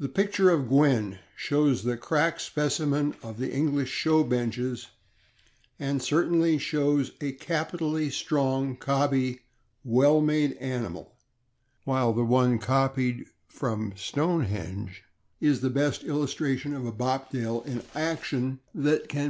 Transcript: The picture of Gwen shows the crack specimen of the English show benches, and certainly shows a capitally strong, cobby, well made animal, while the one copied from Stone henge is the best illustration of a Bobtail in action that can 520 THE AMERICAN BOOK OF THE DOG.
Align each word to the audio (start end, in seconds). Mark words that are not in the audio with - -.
The 0.00 0.08
picture 0.08 0.50
of 0.50 0.66
Gwen 0.68 1.20
shows 1.36 1.84
the 1.84 1.96
crack 1.96 2.40
specimen 2.40 3.14
of 3.22 3.38
the 3.38 3.52
English 3.52 3.90
show 3.92 4.24
benches, 4.24 4.88
and 5.78 6.02
certainly 6.02 6.58
shows 6.58 7.12
a 7.20 7.30
capitally 7.30 8.10
strong, 8.10 8.74
cobby, 8.76 9.42
well 9.84 10.20
made 10.20 10.54
animal, 10.54 11.14
while 11.84 12.12
the 12.12 12.24
one 12.24 12.58
copied 12.58 13.26
from 13.46 13.92
Stone 13.96 14.46
henge 14.48 15.02
is 15.40 15.60
the 15.60 15.70
best 15.70 16.02
illustration 16.02 16.74
of 16.74 16.84
a 16.84 16.90
Bobtail 16.90 17.62
in 17.66 17.82
action 17.94 18.58
that 18.74 18.74
can 18.74 18.74
520 18.74 18.74
THE 18.74 18.74
AMERICAN 18.74 18.82
BOOK 18.82 18.94
OF 18.94 19.08
THE 19.12 19.18
DOG. 19.20 19.24